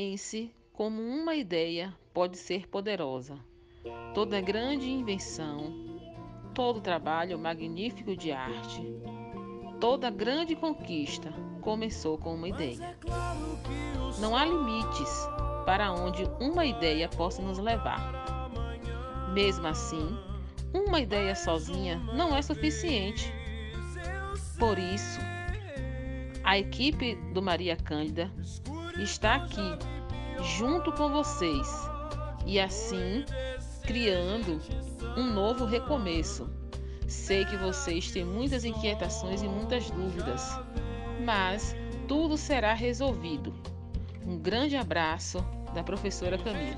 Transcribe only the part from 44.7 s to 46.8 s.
abraço da professora Camila.